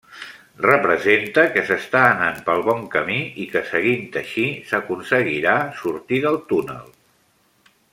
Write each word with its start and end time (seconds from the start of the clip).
Representa 0.65 1.43
que 1.57 1.63
s'està 1.67 2.01
anat 2.05 2.39
pel 2.49 2.65
bon 2.69 2.81
camí 2.97 3.19
i 3.45 3.47
que 3.53 3.63
seguint 3.69 4.09
així 4.25 4.49
s'aconseguirà 4.73 5.57
sortir 5.85 6.27
del 6.29 6.45
túnel. 6.53 6.93